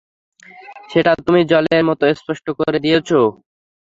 সেটা 0.91 1.11
তুমি 1.25 1.41
জলের 1.51 1.83
মতো 1.89 2.03
স্পষ্ট 2.13 2.45
করে 2.59 2.77
দিয়েছো। 2.85 3.19